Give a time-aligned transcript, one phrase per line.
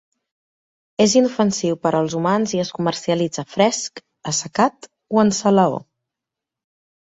[1.03, 5.81] És inofensiu per als humans i es comercialitza fresc, assecat o en salaó.